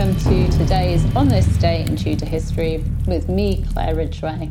welcome 0.00 0.18
to 0.18 0.50
today's 0.56 1.04
On 1.14 1.28
This 1.28 1.46
Day 1.58 1.82
in 1.82 1.94
Tudor 1.94 2.24
History 2.24 2.82
with 3.06 3.28
me, 3.28 3.66
Claire 3.70 3.94
Ridgway. 3.94 4.50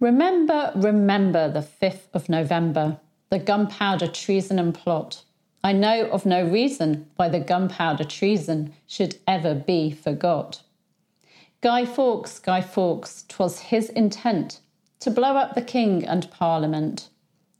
Remember, 0.00 0.72
remember 0.76 1.50
the 1.50 1.60
5th 1.60 2.08
of 2.14 2.30
November, 2.30 3.00
the 3.28 3.38
gunpowder 3.38 4.06
treason 4.06 4.58
and 4.58 4.74
plot. 4.74 5.24
I 5.62 5.74
know 5.74 6.06
of 6.06 6.24
no 6.24 6.42
reason 6.42 7.10
why 7.16 7.28
the 7.28 7.38
gunpowder 7.38 8.04
treason 8.04 8.72
should 8.86 9.18
ever 9.26 9.54
be 9.54 9.90
forgot. 9.90 10.62
Guy 11.60 11.84
Fawkes, 11.84 12.38
Guy 12.38 12.62
Fawkes, 12.62 13.26
'twas 13.28 13.58
his 13.58 13.90
intent 13.90 14.60
to 15.00 15.10
blow 15.10 15.36
up 15.36 15.54
the 15.54 15.60
king 15.60 16.02
and 16.02 16.30
parliament. 16.30 17.10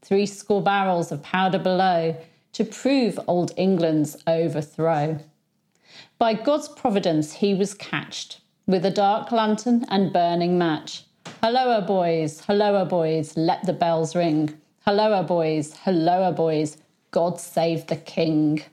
Three 0.01 0.25
score 0.25 0.63
barrels 0.63 1.13
of 1.13 1.23
powder 1.23 1.59
below 1.59 2.17
to 2.53 2.65
prove 2.65 3.21
old 3.27 3.53
England's 3.59 4.17
overthrow. 4.27 5.19
By 6.19 6.35
God's 6.35 6.69
providence 6.69 7.35
he 7.35 7.55
was 7.55 7.75
catched 7.75 8.41
with 8.67 8.85
a 8.85 8.91
dark 8.91 9.31
lantern 9.31 9.85
and 9.89 10.13
burning 10.13 10.59
match. 10.59 11.05
Halloa, 11.45 11.83
boys, 11.83 12.41
halloa, 12.41 12.85
boys, 12.87 13.37
let 13.37 13.65
the 13.65 13.73
bells 13.73 14.17
ring. 14.17 14.59
Halloa, 14.85 15.23
boys, 15.23 15.75
halloa, 15.77 16.33
boys, 16.33 16.77
God 17.13 17.39
save 17.39 17.87
the 17.87 17.97
king. 17.97 18.65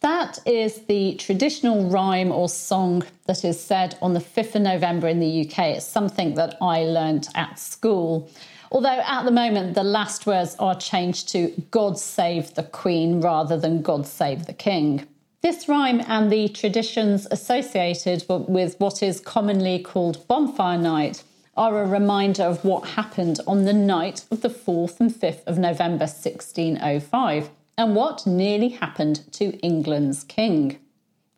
That 0.00 0.38
is 0.44 0.82
the 0.82 1.14
traditional 1.14 1.88
rhyme 1.88 2.30
or 2.30 2.50
song 2.50 3.02
that 3.24 3.46
is 3.46 3.58
said 3.58 3.96
on 4.02 4.12
the 4.12 4.20
5th 4.20 4.56
of 4.56 4.62
November 4.62 5.08
in 5.08 5.20
the 5.20 5.46
UK. 5.46 5.76
It's 5.76 5.86
something 5.86 6.34
that 6.34 6.58
I 6.60 6.80
learnt 6.82 7.28
at 7.34 7.58
school. 7.58 8.28
Although 8.70 9.00
at 9.06 9.22
the 9.22 9.30
moment 9.30 9.74
the 9.74 9.84
last 9.84 10.26
words 10.26 10.54
are 10.58 10.74
changed 10.74 11.30
to 11.30 11.48
God 11.70 11.98
save 11.98 12.52
the 12.52 12.64
Queen 12.64 13.22
rather 13.22 13.56
than 13.56 13.80
God 13.80 14.06
save 14.06 14.44
the 14.44 14.52
King. 14.52 15.06
This 15.44 15.68
rhyme 15.68 16.00
and 16.06 16.32
the 16.32 16.48
traditions 16.48 17.26
associated 17.30 18.24
with 18.30 18.80
what 18.80 19.02
is 19.02 19.20
commonly 19.20 19.78
called 19.78 20.26
Bonfire 20.26 20.78
Night 20.78 21.22
are 21.54 21.82
a 21.82 21.86
reminder 21.86 22.44
of 22.44 22.64
what 22.64 22.88
happened 22.88 23.40
on 23.46 23.64
the 23.66 23.74
night 23.74 24.24
of 24.30 24.40
the 24.40 24.48
4th 24.48 25.00
and 25.00 25.10
5th 25.10 25.44
of 25.46 25.58
November 25.58 26.06
1605 26.06 27.50
and 27.76 27.94
what 27.94 28.26
nearly 28.26 28.70
happened 28.70 29.30
to 29.32 29.58
England's 29.58 30.24
king. 30.24 30.78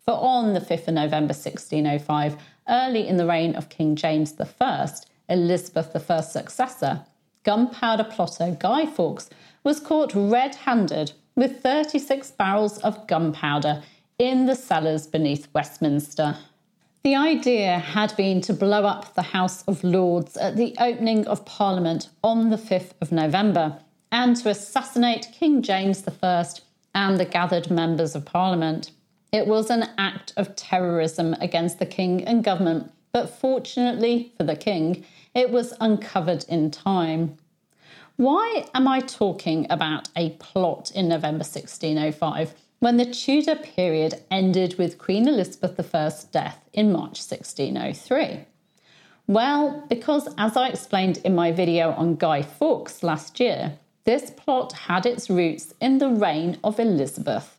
For 0.04 0.14
on 0.14 0.54
the 0.54 0.60
5th 0.60 0.86
of 0.86 0.94
November 0.94 1.34
1605, 1.34 2.36
early 2.68 3.08
in 3.08 3.16
the 3.16 3.26
reign 3.26 3.56
of 3.56 3.68
King 3.68 3.96
James 3.96 4.36
I, 4.60 4.88
Elizabeth 5.28 6.08
I's 6.08 6.30
successor, 6.30 7.04
gunpowder 7.42 8.04
plotter 8.04 8.56
Guy 8.56 8.86
Fawkes 8.86 9.28
was 9.64 9.80
caught 9.80 10.14
red 10.14 10.54
handed 10.54 11.10
with 11.34 11.60
36 11.60 12.30
barrels 12.30 12.78
of 12.78 13.08
gunpowder 13.08 13.82
in 14.18 14.46
the 14.46 14.54
cellars 14.54 15.06
beneath 15.06 15.48
Westminster. 15.54 16.38
The 17.02 17.14
idea 17.14 17.78
had 17.78 18.16
been 18.16 18.40
to 18.42 18.52
blow 18.52 18.84
up 18.84 19.14
the 19.14 19.22
House 19.22 19.62
of 19.64 19.84
Lords 19.84 20.36
at 20.36 20.56
the 20.56 20.74
opening 20.80 21.26
of 21.26 21.44
Parliament 21.44 22.08
on 22.24 22.50
the 22.50 22.56
5th 22.56 22.92
of 23.00 23.12
November 23.12 23.78
and 24.10 24.34
to 24.36 24.48
assassinate 24.48 25.28
King 25.32 25.62
James 25.62 26.04
I 26.22 26.44
and 26.94 27.18
the 27.18 27.24
gathered 27.24 27.70
members 27.70 28.14
of 28.14 28.24
Parliament. 28.24 28.90
It 29.32 29.46
was 29.46 29.70
an 29.70 29.90
act 29.98 30.32
of 30.36 30.56
terrorism 30.56 31.34
against 31.34 31.78
the 31.78 31.86
king 31.86 32.24
and 32.24 32.42
government, 32.42 32.90
but 33.12 33.28
fortunately 33.28 34.32
for 34.36 34.44
the 34.44 34.56
king, 34.56 35.04
it 35.34 35.50
was 35.50 35.74
uncovered 35.80 36.44
in 36.48 36.70
time. 36.70 37.36
Why 38.16 38.64
am 38.74 38.88
I 38.88 39.00
talking 39.00 39.66
about 39.68 40.08
a 40.16 40.30
plot 40.30 40.90
in 40.92 41.08
November 41.08 41.44
1605 41.44 42.54
when 42.78 42.98
the 42.98 43.06
Tudor 43.06 43.56
period 43.56 44.22
ended 44.30 44.76
with 44.78 44.98
Queen 44.98 45.26
Elizabeth 45.26 45.94
I's 45.94 46.24
death 46.24 46.60
in 46.72 46.92
March 46.92 47.20
1603? 47.20 48.44
Well, 49.26 49.84
because 49.88 50.28
as 50.38 50.56
I 50.56 50.68
explained 50.68 51.18
in 51.24 51.34
my 51.34 51.52
video 51.52 51.92
on 51.92 52.16
Guy 52.16 52.42
Fawkes 52.42 53.02
last 53.02 53.40
year, 53.40 53.78
this 54.04 54.30
plot 54.30 54.72
had 54.72 55.06
its 55.06 55.28
roots 55.30 55.74
in 55.80 55.98
the 55.98 56.10
reign 56.10 56.58
of 56.62 56.78
Elizabeth. 56.78 57.58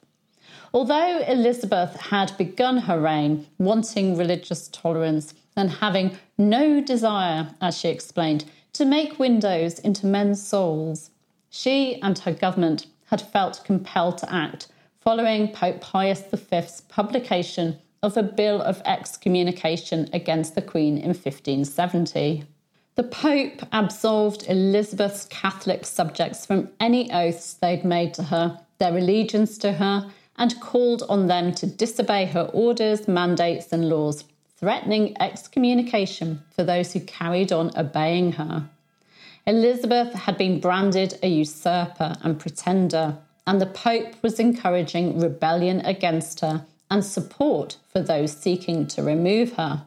Although 0.73 1.19
Elizabeth 1.27 1.99
had 1.99 2.37
begun 2.37 2.77
her 2.77 2.99
reign 2.99 3.47
wanting 3.57 4.15
religious 4.15 4.67
tolerance 4.67 5.33
and 5.55 5.71
having 5.71 6.17
no 6.37 6.79
desire, 6.79 7.49
as 7.59 7.77
she 7.77 7.89
explained, 7.89 8.45
to 8.73 8.85
make 8.85 9.19
windows 9.19 9.79
into 9.79 10.05
men's 10.05 10.45
souls, 10.45 11.09
she 11.49 11.99
and 12.01 12.19
her 12.19 12.33
government 12.33 12.85
had 13.07 13.21
felt 13.21 13.63
compelled 13.65 14.19
to 14.19 14.31
act 14.33 14.67
following 15.07 15.47
Pope 15.47 15.79
Pius 15.79 16.21
V's 16.33 16.81
publication 16.89 17.79
of 18.03 18.17
a 18.17 18.23
bill 18.23 18.61
of 18.61 18.81
excommunication 18.83 20.09
against 20.11 20.53
the 20.53 20.61
Queen 20.61 20.97
in 20.97 21.11
1570. 21.11 22.43
The 22.95 23.03
Pope 23.03 23.65
absolved 23.71 24.43
Elizabeth's 24.49 25.23
Catholic 25.27 25.85
subjects 25.85 26.45
from 26.45 26.69
any 26.81 27.09
oaths 27.09 27.53
they'd 27.53 27.85
made 27.85 28.13
to 28.15 28.23
her, 28.23 28.59
their 28.79 28.97
allegiance 28.97 29.57
to 29.59 29.71
her, 29.71 30.11
and 30.35 30.59
called 30.59 31.03
on 31.07 31.27
them 31.27 31.53
to 31.53 31.65
disobey 31.65 32.25
her 32.25 32.49
orders, 32.51 33.07
mandates, 33.07 33.71
and 33.71 33.87
laws, 33.87 34.25
threatening 34.57 35.15
excommunication 35.21 36.43
for 36.53 36.65
those 36.65 36.91
who 36.91 36.99
carried 36.99 37.53
on 37.53 37.71
obeying 37.77 38.33
her. 38.33 38.69
Elizabeth 39.45 40.13
had 40.13 40.37
been 40.37 40.59
branded 40.59 41.17
a 41.23 41.29
usurper 41.29 42.17
and 42.23 42.37
pretender, 42.37 43.17
and 43.47 43.61
the 43.61 43.65
Pope 43.65 44.21
was 44.21 44.39
encouraging 44.39 45.19
rebellion 45.19 45.79
against 45.85 46.41
her 46.41 46.65
and 46.91 47.03
support 47.03 47.77
for 47.91 48.01
those 48.01 48.35
seeking 48.35 48.85
to 48.87 49.01
remove 49.01 49.53
her. 49.53 49.85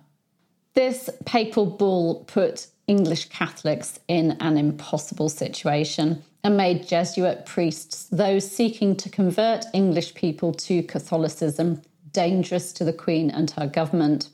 This 0.75 1.11
papal 1.27 1.67
bull 1.67 2.25
put 2.27 2.69
English 2.87 3.29
Catholics 3.29 4.01
in 4.09 4.33
an 4.41 4.57
impossible 4.57 5.29
situation 5.29 6.23
and 6.43 6.57
made 6.57 6.89
Jesuit 6.89 7.45
priests, 7.45 8.09
those 8.11 8.51
seeking 8.51 8.97
to 8.97 9.11
convert 9.11 9.67
English 9.75 10.15
people 10.15 10.55
to 10.55 10.83
Catholicism, 10.83 11.83
dangerous 12.13 12.73
to 12.73 12.85
the 12.85 12.93
Queen 12.93 13.31
and 13.31 13.51
her 13.53 13.67
government. 13.67 14.31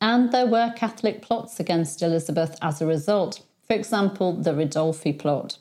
And 0.00 0.32
there 0.32 0.46
were 0.46 0.72
Catholic 0.74 1.20
plots 1.20 1.60
against 1.60 2.00
Elizabeth 2.00 2.56
as 2.62 2.80
a 2.80 2.86
result, 2.86 3.42
for 3.66 3.74
example, 3.74 4.32
the 4.32 4.52
Ridolfi 4.52 5.18
plot. 5.18 5.58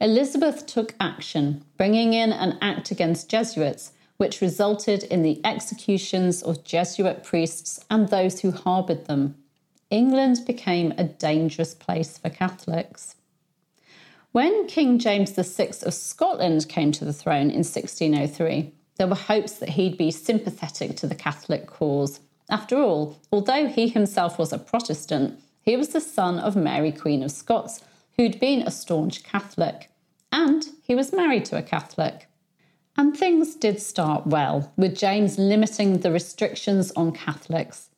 Elizabeth 0.00 0.66
took 0.66 0.94
action, 1.00 1.64
bringing 1.78 2.12
in 2.12 2.32
an 2.32 2.58
act 2.60 2.90
against 2.90 3.30
Jesuits, 3.30 3.92
which 4.18 4.40
resulted 4.40 5.04
in 5.04 5.22
the 5.22 5.40
executions 5.44 6.42
of 6.42 6.64
Jesuit 6.64 7.22
priests 7.22 7.80
and 7.90 8.08
those 8.08 8.40
who 8.40 8.50
harboured 8.50 9.06
them. 9.06 9.36
England 9.90 10.38
became 10.46 10.92
a 10.98 11.04
dangerous 11.04 11.74
place 11.74 12.18
for 12.18 12.28
Catholics. 12.28 13.16
When 14.32 14.66
King 14.66 14.98
James 14.98 15.30
VI 15.30 15.70
of 15.82 15.94
Scotland 15.94 16.68
came 16.68 16.92
to 16.92 17.04
the 17.04 17.12
throne 17.12 17.50
in 17.50 17.64
1603, 17.64 18.72
there 18.96 19.06
were 19.06 19.14
hopes 19.14 19.52
that 19.52 19.70
he'd 19.70 19.96
be 19.96 20.10
sympathetic 20.10 20.96
to 20.96 21.06
the 21.06 21.14
Catholic 21.14 21.66
cause. 21.66 22.20
After 22.50 22.76
all, 22.76 23.18
although 23.32 23.66
he 23.66 23.88
himself 23.88 24.38
was 24.38 24.52
a 24.52 24.58
Protestant, 24.58 25.40
he 25.62 25.76
was 25.76 25.88
the 25.88 26.00
son 26.00 26.38
of 26.38 26.54
Mary, 26.54 26.92
Queen 26.92 27.22
of 27.22 27.30
Scots, 27.30 27.80
who'd 28.16 28.40
been 28.40 28.62
a 28.62 28.70
staunch 28.70 29.22
Catholic, 29.22 29.90
and 30.32 30.66
he 30.82 30.94
was 30.94 31.12
married 31.12 31.44
to 31.46 31.58
a 31.58 31.62
Catholic. 31.62 32.28
And 32.96 33.16
things 33.16 33.54
did 33.54 33.80
start 33.80 34.26
well, 34.26 34.72
with 34.76 34.96
James 34.96 35.38
limiting 35.38 35.98
the 35.98 36.10
restrictions 36.10 36.90
on 36.92 37.12
Catholics. 37.12 37.90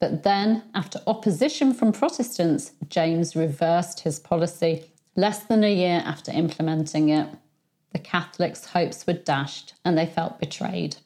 But 0.00 0.24
then, 0.24 0.64
after 0.74 1.00
opposition 1.06 1.72
from 1.72 1.92
Protestants, 1.92 2.72
James 2.88 3.36
reversed 3.36 4.00
his 4.00 4.18
policy 4.18 4.90
less 5.14 5.44
than 5.44 5.62
a 5.62 5.72
year 5.72 6.02
after 6.04 6.32
implementing 6.32 7.08
it. 7.08 7.28
The 7.92 8.00
Catholics' 8.00 8.66
hopes 8.66 9.06
were 9.06 9.12
dashed 9.12 9.74
and 9.84 9.96
they 9.96 10.06
felt 10.06 10.40
betrayed. 10.40 10.96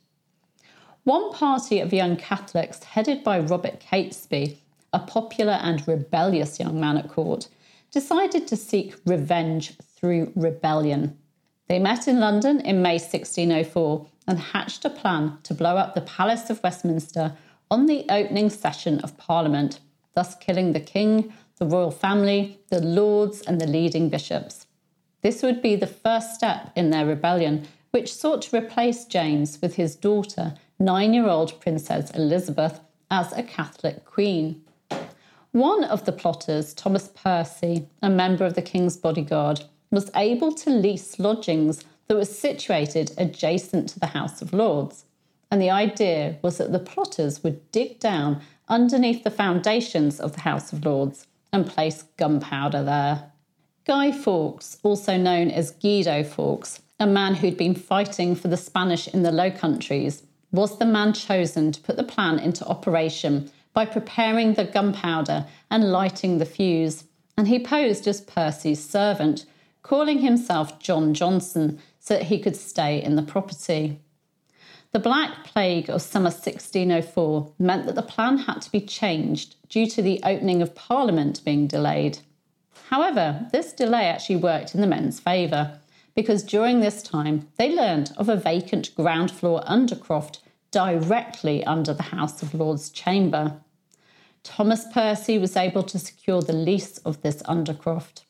One 1.04 1.30
party 1.30 1.80
of 1.80 1.92
young 1.92 2.16
Catholics, 2.16 2.82
headed 2.84 3.22
by 3.22 3.38
Robert 3.38 3.80
Catesby, 3.80 4.58
a 4.92 5.00
popular 5.00 5.58
and 5.62 5.86
rebellious 5.86 6.58
young 6.58 6.80
man 6.80 6.96
at 6.96 7.08
court, 7.08 7.48
decided 7.96 8.46
to 8.46 8.56
seek 8.56 8.94
revenge 9.06 9.72
through 9.96 10.30
rebellion. 10.36 11.16
They 11.66 11.78
met 11.78 12.06
in 12.06 12.20
London 12.20 12.60
in 12.60 12.82
May 12.82 12.98
1604 12.98 14.06
and 14.28 14.38
hatched 14.38 14.84
a 14.84 14.90
plan 14.90 15.38
to 15.44 15.54
blow 15.54 15.78
up 15.78 15.94
the 15.94 16.02
Palace 16.02 16.50
of 16.50 16.62
Westminster 16.62 17.32
on 17.70 17.86
the 17.86 18.04
opening 18.10 18.50
session 18.50 19.00
of 19.00 19.16
Parliament, 19.16 19.80
thus 20.14 20.34
killing 20.34 20.74
the 20.74 20.88
King, 20.94 21.32
the 21.56 21.64
royal 21.64 21.90
family, 21.90 22.60
the 22.68 22.82
lords, 22.82 23.40
and 23.40 23.58
the 23.58 23.66
leading 23.66 24.10
bishops. 24.10 24.66
This 25.22 25.42
would 25.42 25.62
be 25.62 25.74
the 25.74 25.86
first 25.86 26.34
step 26.34 26.72
in 26.76 26.90
their 26.90 27.06
rebellion, 27.06 27.66
which 27.92 28.12
sought 28.12 28.42
to 28.42 28.58
replace 28.58 29.06
James 29.06 29.58
with 29.62 29.76
his 29.76 29.96
daughter, 29.96 30.52
nine 30.78 31.14
year 31.14 31.28
old 31.28 31.58
Princess 31.62 32.10
Elizabeth, 32.10 32.78
as 33.10 33.32
a 33.32 33.42
Catholic 33.42 34.04
queen. 34.04 34.65
One 35.56 35.84
of 35.84 36.04
the 36.04 36.12
plotters, 36.12 36.74
Thomas 36.74 37.08
Percy, 37.08 37.88
a 38.02 38.10
member 38.10 38.44
of 38.44 38.54
the 38.54 38.60
King's 38.60 38.98
bodyguard, 38.98 39.64
was 39.90 40.10
able 40.14 40.52
to 40.52 40.68
lease 40.68 41.18
lodgings 41.18 41.82
that 42.08 42.14
were 42.14 42.26
situated 42.26 43.12
adjacent 43.16 43.88
to 43.88 43.98
the 43.98 44.08
House 44.08 44.42
of 44.42 44.52
Lords 44.52 45.06
and 45.50 45.62
the 45.62 45.70
idea 45.70 46.36
was 46.42 46.58
that 46.58 46.72
the 46.72 46.78
plotters 46.78 47.42
would 47.42 47.70
dig 47.72 48.00
down 48.00 48.42
underneath 48.68 49.24
the 49.24 49.30
foundations 49.30 50.20
of 50.20 50.34
the 50.34 50.40
House 50.40 50.72
of 50.74 50.84
Lords 50.84 51.26
and 51.52 51.66
place 51.66 52.02
gunpowder 52.18 52.82
there. 52.82 53.30
Guy 53.86 54.12
Fawkes, 54.12 54.78
also 54.82 55.16
known 55.16 55.50
as 55.50 55.70
Guido 55.70 56.22
Fawkes, 56.22 56.82
a 57.00 57.06
man 57.06 57.36
who'd 57.36 57.56
been 57.56 57.74
fighting 57.74 58.34
for 58.34 58.48
the 58.48 58.58
Spanish 58.58 59.08
in 59.08 59.22
the 59.22 59.32
Low 59.32 59.50
Countries, 59.50 60.22
was 60.52 60.78
the 60.78 60.84
man 60.84 61.12
chosen 61.12 61.72
to 61.72 61.80
put 61.80 61.96
the 61.96 62.04
plan 62.04 62.38
into 62.38 62.66
operation 62.66 63.50
by 63.76 63.84
preparing 63.84 64.54
the 64.54 64.64
gunpowder 64.64 65.44
and 65.70 65.92
lighting 65.92 66.38
the 66.38 66.46
fuse, 66.46 67.04
and 67.36 67.46
he 67.46 67.58
posed 67.58 68.08
as 68.08 68.22
Percy's 68.22 68.82
servant, 68.82 69.44
calling 69.82 70.20
himself 70.20 70.78
John 70.78 71.12
Johnson 71.12 71.78
so 72.00 72.14
that 72.14 72.22
he 72.22 72.38
could 72.38 72.56
stay 72.56 73.02
in 73.02 73.16
the 73.16 73.22
property. 73.22 74.00
The 74.92 74.98
Black 74.98 75.44
Plague 75.44 75.90
of 75.90 76.00
summer 76.00 76.30
1604 76.30 77.52
meant 77.58 77.84
that 77.84 77.96
the 77.96 78.00
plan 78.00 78.38
had 78.38 78.62
to 78.62 78.72
be 78.72 78.80
changed 78.80 79.56
due 79.68 79.86
to 79.88 80.00
the 80.00 80.20
opening 80.24 80.62
of 80.62 80.74
Parliament 80.74 81.44
being 81.44 81.66
delayed. 81.66 82.20
However, 82.88 83.46
this 83.52 83.74
delay 83.74 84.06
actually 84.06 84.36
worked 84.36 84.74
in 84.74 84.80
the 84.80 84.86
men's 84.86 85.20
favour 85.20 85.78
because 86.14 86.42
during 86.42 86.80
this 86.80 87.02
time 87.02 87.48
they 87.58 87.76
learned 87.76 88.14
of 88.16 88.30
a 88.30 88.36
vacant 88.36 88.94
ground 88.94 89.30
floor 89.30 89.62
undercroft 89.68 90.38
directly 90.70 91.62
under 91.64 91.92
the 91.92 92.04
House 92.04 92.42
of 92.42 92.54
Lords 92.54 92.88
chamber. 92.88 93.60
Thomas 94.46 94.86
Percy 94.94 95.38
was 95.38 95.56
able 95.56 95.82
to 95.82 95.98
secure 95.98 96.40
the 96.40 96.52
lease 96.52 96.98
of 96.98 97.20
this 97.20 97.42
undercroft. 97.42 98.22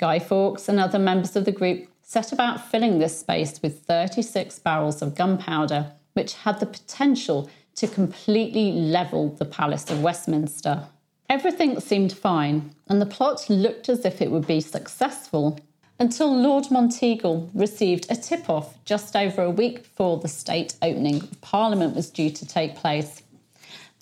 Guy 0.00 0.18
Fawkes 0.18 0.68
and 0.68 0.80
other 0.80 0.98
members 0.98 1.36
of 1.36 1.44
the 1.44 1.52
group 1.52 1.86
set 2.02 2.32
about 2.32 2.68
filling 2.72 2.98
this 2.98 3.20
space 3.20 3.62
with 3.62 3.84
36 3.84 4.58
barrels 4.58 5.00
of 5.00 5.14
gunpowder, 5.14 5.92
which 6.14 6.34
had 6.34 6.58
the 6.58 6.66
potential 6.66 7.48
to 7.76 7.86
completely 7.86 8.72
level 8.72 9.28
the 9.28 9.44
Palace 9.44 9.88
of 9.92 10.02
Westminster. 10.02 10.88
Everything 11.30 11.78
seemed 11.78 12.12
fine, 12.12 12.74
and 12.88 13.00
the 13.00 13.06
plot 13.06 13.48
looked 13.48 13.88
as 13.88 14.04
if 14.04 14.20
it 14.20 14.32
would 14.32 14.48
be 14.48 14.60
successful 14.60 15.60
until 16.00 16.36
Lord 16.36 16.64
Monteagle 16.64 17.48
received 17.54 18.10
a 18.10 18.16
tip 18.16 18.50
off 18.50 18.76
just 18.84 19.14
over 19.14 19.42
a 19.42 19.50
week 19.50 19.84
before 19.84 20.18
the 20.18 20.26
state 20.26 20.74
opening 20.82 21.22
of 21.22 21.40
Parliament 21.40 21.94
was 21.94 22.10
due 22.10 22.30
to 22.30 22.44
take 22.44 22.74
place. 22.74 23.22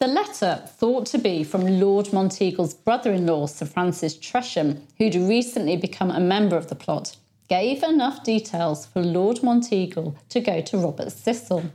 The 0.03 0.09
letter, 0.09 0.61
thought 0.67 1.07
to 1.07 1.19
be 1.19 1.45
from 1.45 1.79
Lord 1.79 2.13
Monteagle's 2.13 2.75
brother 2.75 3.13
in 3.13 3.25
law, 3.25 3.47
Sir 3.47 3.67
Francis 3.67 4.17
Tresham, 4.17 4.81
who'd 4.99 5.15
recently 5.15 5.77
become 5.77 6.11
a 6.11 6.19
member 6.19 6.57
of 6.57 6.67
the 6.67 6.75
plot, 6.75 7.17
gave 7.49 7.85
enough 7.85 8.25
details 8.25 8.85
for 8.85 9.01
Lord 9.01 9.43
Monteagle 9.45 10.17
to 10.31 10.41
go 10.41 10.61
to 10.61 10.77
Robert 10.77 11.13
Cecil. 11.13 11.71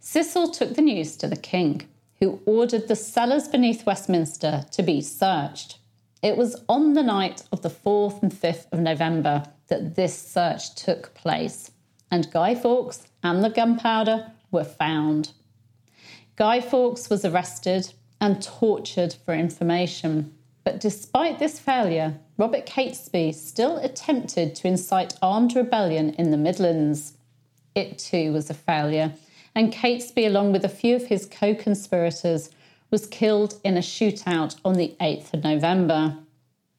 Cecil 0.00 0.50
took 0.50 0.74
the 0.74 0.82
news 0.82 1.14
to 1.18 1.28
the 1.28 1.36
King, 1.36 1.88
who 2.18 2.40
ordered 2.44 2.88
the 2.88 2.96
cellars 2.96 3.46
beneath 3.46 3.86
Westminster 3.86 4.66
to 4.72 4.82
be 4.82 5.00
searched. 5.00 5.78
It 6.24 6.36
was 6.36 6.60
on 6.68 6.94
the 6.94 7.04
night 7.04 7.44
of 7.52 7.62
the 7.62 7.70
4th 7.70 8.20
and 8.20 8.32
5th 8.32 8.66
of 8.72 8.80
November 8.80 9.44
that 9.68 9.94
this 9.94 10.18
search 10.18 10.74
took 10.74 11.14
place, 11.14 11.70
and 12.10 12.32
Guy 12.32 12.56
Fawkes 12.56 13.06
and 13.22 13.44
the 13.44 13.48
gunpowder 13.48 14.32
were 14.50 14.64
found. 14.64 15.30
Guy 16.36 16.60
Fawkes 16.60 17.08
was 17.08 17.24
arrested 17.24 17.92
and 18.20 18.42
tortured 18.42 19.14
for 19.24 19.34
information. 19.34 20.34
But 20.64 20.80
despite 20.80 21.38
this 21.38 21.60
failure, 21.60 22.18
Robert 22.36 22.66
Catesby 22.66 23.32
still 23.34 23.76
attempted 23.76 24.56
to 24.56 24.66
incite 24.66 25.14
armed 25.22 25.54
rebellion 25.54 26.10
in 26.14 26.32
the 26.32 26.36
Midlands. 26.36 27.16
It 27.76 27.98
too 27.98 28.32
was 28.32 28.50
a 28.50 28.54
failure, 28.54 29.12
and 29.54 29.72
Catesby, 29.72 30.26
along 30.26 30.52
with 30.52 30.64
a 30.64 30.68
few 30.68 30.96
of 30.96 31.06
his 31.06 31.26
co 31.26 31.54
conspirators, 31.54 32.50
was 32.90 33.06
killed 33.06 33.60
in 33.62 33.76
a 33.76 33.80
shootout 33.80 34.56
on 34.64 34.74
the 34.74 34.96
8th 35.00 35.34
of 35.34 35.44
November. 35.44 36.16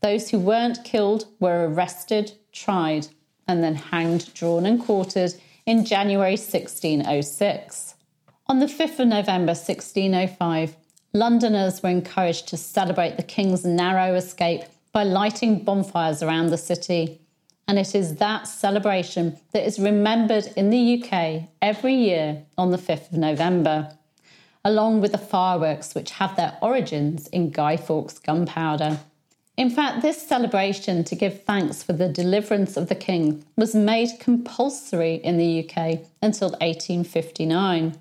Those 0.02 0.30
who 0.30 0.40
weren't 0.40 0.84
killed 0.84 1.28
were 1.40 1.68
arrested, 1.68 2.34
tried, 2.52 3.08
and 3.48 3.64
then 3.64 3.76
hanged, 3.76 4.34
drawn, 4.34 4.66
and 4.66 4.82
quartered 4.82 5.36
in 5.66 5.86
January 5.86 6.32
1606. 6.32 7.95
On 8.48 8.60
the 8.60 8.68
5th 8.68 9.00
of 9.00 9.08
November 9.08 9.54
1605, 9.54 10.76
Londoners 11.14 11.82
were 11.82 11.90
encouraged 11.90 12.48
to 12.50 12.58
celebrate 12.58 13.18
the 13.18 13.24
King's 13.24 13.66
narrow 13.66 14.14
escape 14.16 14.64
by 14.92 15.04
lighting 15.04 15.64
bonfires 15.64 16.22
around 16.22 16.48
the 16.48 16.58
city. 16.58 17.20
And 17.68 17.80
it 17.80 17.96
is 17.96 18.18
that 18.18 18.48
celebration 18.48 19.38
that 19.54 19.66
is 19.66 19.80
remembered 19.80 20.46
in 20.56 20.70
the 20.70 21.04
UK 21.04 21.50
every 21.62 21.96
year 21.96 22.44
on 22.58 22.72
the 22.72 22.78
5th 22.78 23.12
of 23.12 23.18
November 23.18 23.96
along 24.66 25.00
with 25.00 25.12
the 25.12 25.18
fireworks 25.18 25.94
which 25.94 26.10
have 26.12 26.36
their 26.36 26.58
origins 26.60 27.28
in 27.28 27.52
Guy 27.52 27.78
Fawkes 27.78 28.18
gunpowder. 28.18 29.00
In 29.56 29.70
fact, 29.70 30.02
this 30.02 30.28
celebration 30.28 31.04
to 31.06 31.16
give 31.16 31.44
thanks 31.44 31.84
for 31.84 31.94
the 31.94 32.10
deliverance 32.10 32.76
of 32.76 32.90
the 32.90 32.96
king 32.96 33.46
was 33.56 33.76
made 33.76 34.20
compulsory 34.20 35.16
in 35.16 35.38
the 35.38 35.64
UK 35.64 36.00
until 36.22 36.50
1859. 36.60 37.96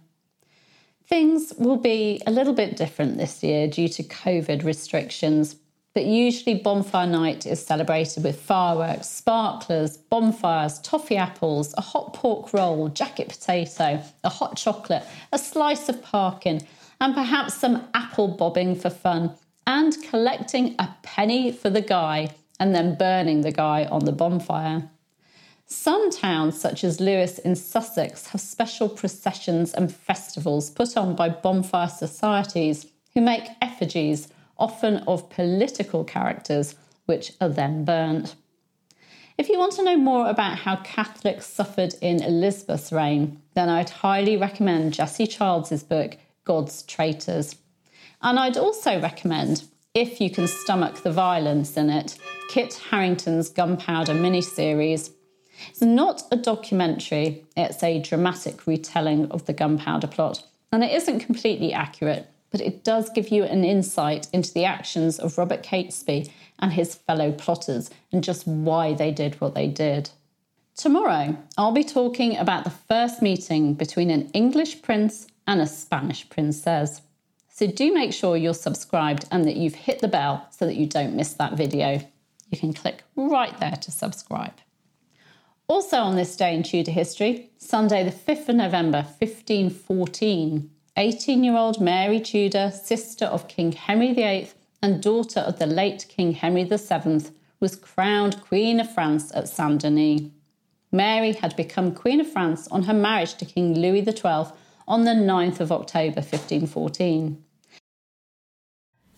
Things 1.06 1.52
will 1.58 1.76
be 1.76 2.22
a 2.26 2.30
little 2.30 2.54
bit 2.54 2.76
different 2.76 3.18
this 3.18 3.42
year 3.42 3.68
due 3.68 3.88
to 3.88 4.02
COVID 4.02 4.64
restrictions, 4.64 5.56
but 5.94 6.06
usually 6.06 6.54
bonfire 6.54 7.06
night 7.06 7.46
is 7.46 7.64
celebrated 7.64 8.24
with 8.24 8.40
fireworks, 8.40 9.08
sparklers, 9.08 9.98
bonfires, 9.98 10.78
toffee 10.80 11.16
apples, 11.16 11.74
a 11.76 11.82
hot 11.82 12.14
pork 12.14 12.52
roll, 12.54 12.88
jacket 12.88 13.28
potato, 13.28 14.02
a 14.24 14.28
hot 14.28 14.56
chocolate, 14.56 15.04
a 15.30 15.38
slice 15.38 15.88
of 15.90 16.02
parkin, 16.02 16.62
and 17.00 17.14
perhaps 17.14 17.54
some 17.54 17.86
apple 17.92 18.28
bobbing 18.28 18.74
for 18.74 18.90
fun, 18.90 19.34
and 19.66 19.96
collecting 20.04 20.74
a 20.78 20.88
penny 21.02 21.52
for 21.52 21.68
the 21.68 21.82
guy 21.82 22.34
and 22.58 22.74
then 22.74 22.96
burning 22.96 23.42
the 23.42 23.52
guy 23.52 23.84
on 23.84 24.04
the 24.04 24.12
bonfire. 24.12 24.88
Some 25.74 26.08
towns, 26.10 26.58
such 26.58 26.84
as 26.84 27.00
Lewes 27.00 27.40
in 27.40 27.56
Sussex, 27.56 28.28
have 28.28 28.40
special 28.40 28.88
processions 28.88 29.74
and 29.74 29.92
festivals 29.92 30.70
put 30.70 30.96
on 30.96 31.16
by 31.16 31.28
bonfire 31.28 31.88
societies 31.88 32.86
who 33.12 33.20
make 33.20 33.48
effigies 33.60 34.28
often 34.56 34.98
of 35.08 35.28
political 35.30 36.04
characters, 36.04 36.76
which 37.06 37.32
are 37.40 37.48
then 37.48 37.84
burnt. 37.84 38.36
If 39.36 39.48
you 39.48 39.58
want 39.58 39.72
to 39.72 39.82
know 39.82 39.96
more 39.96 40.30
about 40.30 40.58
how 40.58 40.76
Catholics 40.76 41.46
suffered 41.46 41.94
in 42.00 42.22
Elizabeth's 42.22 42.92
reign, 42.92 43.42
then 43.54 43.68
I'd 43.68 43.90
highly 43.90 44.36
recommend 44.36 44.94
Jessie 44.94 45.26
Childs' 45.26 45.82
book, 45.82 46.16
God's 46.44 46.84
Traitors. 46.84 47.56
And 48.22 48.38
I'd 48.38 48.56
also 48.56 49.00
recommend, 49.02 49.64
if 49.92 50.20
you 50.20 50.30
can 50.30 50.46
stomach 50.46 51.02
the 51.02 51.12
violence 51.12 51.76
in 51.76 51.90
it, 51.90 52.16
Kit 52.48 52.80
Harington's 52.90 53.50
Gunpowder 53.50 54.14
miniseries. 54.14 55.10
It's 55.68 55.82
not 55.82 56.22
a 56.30 56.36
documentary, 56.36 57.44
it's 57.56 57.82
a 57.82 58.00
dramatic 58.00 58.66
retelling 58.66 59.30
of 59.30 59.46
the 59.46 59.52
gunpowder 59.52 60.06
plot, 60.06 60.44
and 60.72 60.82
it 60.82 60.92
isn't 60.92 61.20
completely 61.20 61.72
accurate, 61.72 62.28
but 62.50 62.60
it 62.60 62.84
does 62.84 63.10
give 63.10 63.28
you 63.28 63.44
an 63.44 63.64
insight 63.64 64.28
into 64.32 64.52
the 64.52 64.64
actions 64.64 65.18
of 65.18 65.38
Robert 65.38 65.62
Catesby 65.62 66.30
and 66.58 66.72
his 66.72 66.94
fellow 66.94 67.32
plotters 67.32 67.90
and 68.12 68.22
just 68.22 68.46
why 68.46 68.94
they 68.94 69.10
did 69.10 69.40
what 69.40 69.54
they 69.54 69.66
did. 69.66 70.10
Tomorrow, 70.76 71.36
I'll 71.56 71.72
be 71.72 71.84
talking 71.84 72.36
about 72.36 72.64
the 72.64 72.70
first 72.70 73.22
meeting 73.22 73.74
between 73.74 74.10
an 74.10 74.28
English 74.30 74.82
prince 74.82 75.28
and 75.46 75.60
a 75.60 75.66
Spanish 75.66 76.28
princess. 76.28 77.00
So 77.48 77.68
do 77.68 77.94
make 77.94 78.12
sure 78.12 78.36
you're 78.36 78.54
subscribed 78.54 79.26
and 79.30 79.44
that 79.44 79.56
you've 79.56 79.76
hit 79.76 80.00
the 80.00 80.08
bell 80.08 80.48
so 80.50 80.66
that 80.66 80.74
you 80.74 80.86
don't 80.86 81.14
miss 81.14 81.34
that 81.34 81.52
video. 81.52 82.00
You 82.50 82.58
can 82.58 82.72
click 82.72 83.04
right 83.14 83.56
there 83.60 83.76
to 83.82 83.90
subscribe. 83.90 84.54
Also, 85.66 85.96
on 85.96 86.14
this 86.14 86.36
day 86.36 86.54
in 86.54 86.62
Tudor 86.62 86.90
history, 86.90 87.50
Sunday, 87.56 88.04
the 88.04 88.10
5th 88.10 88.50
of 88.50 88.56
November, 88.56 88.98
1514, 89.18 90.70
18 90.98 91.44
year 91.44 91.56
old 91.56 91.80
Mary 91.80 92.20
Tudor, 92.20 92.70
sister 92.70 93.24
of 93.24 93.48
King 93.48 93.72
Henry 93.72 94.12
VIII 94.12 94.50
and 94.82 95.02
daughter 95.02 95.40
of 95.40 95.58
the 95.58 95.66
late 95.66 96.04
King 96.10 96.32
Henry 96.32 96.64
VII, 96.64 97.22
was 97.60 97.76
crowned 97.76 98.42
Queen 98.42 98.78
of 98.78 98.92
France 98.92 99.32
at 99.34 99.48
Saint 99.48 99.80
Denis. 99.80 100.30
Mary 100.92 101.32
had 101.32 101.56
become 101.56 101.94
Queen 101.94 102.20
of 102.20 102.30
France 102.30 102.68
on 102.68 102.82
her 102.82 102.92
marriage 102.92 103.34
to 103.36 103.46
King 103.46 103.74
Louis 103.74 104.04
XII 104.04 104.52
on 104.86 105.04
the 105.04 105.12
9th 105.12 105.60
of 105.60 105.72
October 105.72 106.20
1514. 106.20 107.42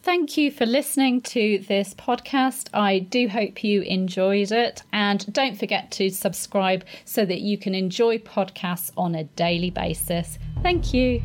Thank 0.07 0.37
you 0.37 0.53
for 0.53 0.67
listening 0.67 1.21
to 1.23 1.59
this 1.67 1.93
podcast. 1.93 2.69
I 2.73 3.01
do 3.01 3.27
hope 3.27 3.65
you 3.65 3.83
enjoyed 3.83 4.53
it. 4.53 4.85
And 4.93 5.27
don't 5.33 5.59
forget 5.59 5.91
to 5.91 6.11
subscribe 6.11 6.85
so 7.05 7.25
that 7.25 7.41
you 7.41 7.59
can 7.59 7.75
enjoy 7.75 8.19
podcasts 8.19 8.93
on 8.97 9.17
a 9.17 9.25
daily 9.25 9.71
basis. 9.71 10.39
Thank 10.63 10.95
you. 10.95 11.23